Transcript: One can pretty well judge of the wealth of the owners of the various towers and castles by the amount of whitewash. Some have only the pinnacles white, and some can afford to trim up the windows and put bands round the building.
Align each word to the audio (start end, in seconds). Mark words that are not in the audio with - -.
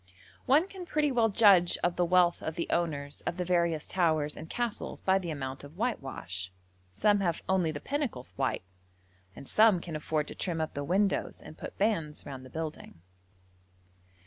One 0.47 0.67
can 0.67 0.87
pretty 0.87 1.11
well 1.11 1.29
judge 1.29 1.77
of 1.83 1.95
the 1.95 2.03
wealth 2.05 2.41
of 2.41 2.55
the 2.55 2.65
owners 2.71 3.21
of 3.27 3.37
the 3.37 3.45
various 3.45 3.87
towers 3.87 4.35
and 4.35 4.49
castles 4.49 4.99
by 4.99 5.19
the 5.19 5.29
amount 5.29 5.63
of 5.63 5.77
whitewash. 5.77 6.51
Some 6.91 7.19
have 7.19 7.43
only 7.47 7.69
the 7.69 7.79
pinnacles 7.81 8.31
white, 8.35 8.63
and 9.35 9.47
some 9.47 9.79
can 9.79 9.95
afford 9.95 10.27
to 10.29 10.33
trim 10.33 10.59
up 10.59 10.73
the 10.73 10.83
windows 10.83 11.39
and 11.39 11.55
put 11.55 11.77
bands 11.77 12.25
round 12.25 12.43
the 12.43 12.49
building. 12.49 13.03